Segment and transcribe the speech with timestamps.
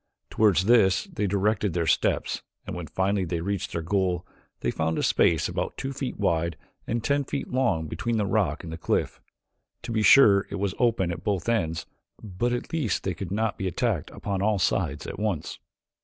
[0.31, 4.25] Toward this they directed their steps and when finally they reached their goal
[4.61, 8.63] they found a space about two feet wide and ten feet long between the rock
[8.63, 9.21] and the cliff.
[9.83, 11.85] To be sure it was open at both ends
[12.19, 15.59] but at least they could not be attacked upon all sides at once.